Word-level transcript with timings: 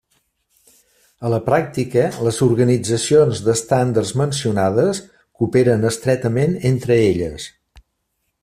A 1.27 1.29
la 1.33 1.39
pràctica, 1.49 2.05
les 2.29 2.39
organitzacions 2.45 3.43
d'estàndards 3.49 4.15
mencionades 4.25 5.05
cooperen 5.21 5.89
estretament 5.95 6.61
entre 6.75 6.99
elles. 7.13 7.51